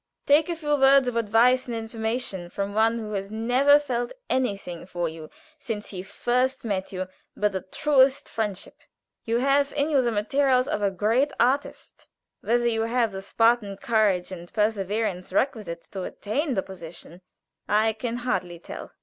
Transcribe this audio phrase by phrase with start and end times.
[0.25, 4.87] "Take a few words of advice and information from one who has never felt anything
[4.87, 8.79] for you since he first met you but the truest friendship.
[9.25, 12.07] You have in you the materials of a great artist;
[12.39, 17.21] whether you have the Spartan courage and perseverance requisite to attain the position,
[17.69, 18.93] I can hardly tell.